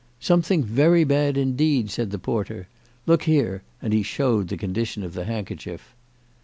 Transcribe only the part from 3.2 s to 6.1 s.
here," and he showed the condition of the handkerchief.